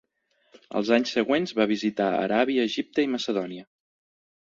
Els 0.79 0.89
anys 0.97 1.11
següents 1.17 1.53
va 1.61 1.69
visitar 1.73 2.09
Aràbia, 2.25 2.67
Egipte 2.75 3.09
i 3.09 3.15
Macedònia. 3.21 3.71